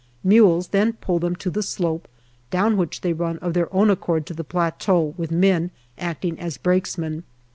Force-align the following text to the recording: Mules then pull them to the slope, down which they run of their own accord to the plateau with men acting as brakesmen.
Mules 0.23 0.69
then 0.69 0.93
pull 0.93 1.19
them 1.19 1.35
to 1.35 1.51
the 1.51 1.61
slope, 1.61 2.07
down 2.49 2.75
which 2.75 3.01
they 3.01 3.13
run 3.13 3.37
of 3.37 3.53
their 3.53 3.71
own 3.71 3.91
accord 3.91 4.25
to 4.25 4.33
the 4.33 4.43
plateau 4.43 5.13
with 5.15 5.29
men 5.29 5.69
acting 5.99 6.39
as 6.39 6.57
brakesmen. 6.57 7.21